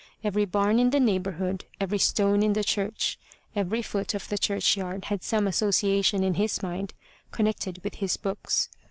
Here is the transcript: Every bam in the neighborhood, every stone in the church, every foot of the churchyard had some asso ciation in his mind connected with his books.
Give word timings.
Every 0.23 0.45
bam 0.45 0.79
in 0.79 0.89
the 0.89 0.99
neighborhood, 0.99 1.65
every 1.79 1.99
stone 1.99 2.41
in 2.41 2.53
the 2.53 2.63
church, 2.63 3.19
every 3.55 3.83
foot 3.83 4.15
of 4.15 4.29
the 4.29 4.37
churchyard 4.39 5.05
had 5.05 5.21
some 5.23 5.47
asso 5.47 5.69
ciation 5.69 6.23
in 6.23 6.33
his 6.33 6.63
mind 6.63 6.95
connected 7.31 7.79
with 7.83 7.93
his 7.93 8.17
books. 8.17 8.67